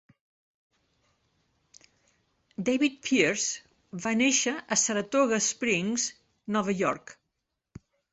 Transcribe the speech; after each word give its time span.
David 2.69 2.95
Pierce 3.07 4.01
va 4.05 4.13
néixer 4.23 4.55
a 4.55 4.79
Saratoga 4.85 5.39
Springs, 5.49 6.07
Nova 6.57 6.75
York. 6.81 7.15